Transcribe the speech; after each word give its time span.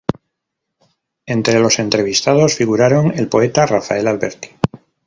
Entre 1.27 1.59
los 1.59 1.77
entrevistados 1.77 2.55
figuraron 2.55 3.13
el 3.19 3.27
poeta 3.27 3.67
Rafael 3.67 4.07
Alberti. 4.07 4.49